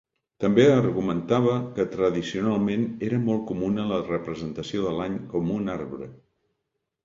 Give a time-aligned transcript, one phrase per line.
[0.43, 6.13] També argumentava que tradicionalment era molt comuna la representació de l'any com un arbre.